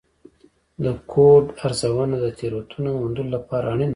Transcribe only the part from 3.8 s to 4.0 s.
ده.